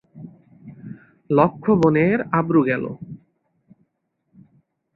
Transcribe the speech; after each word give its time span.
লক্ষ 1.29 1.63
বোনের 1.81 2.19
আব্রু 2.39 2.61
গেলো 2.65 2.91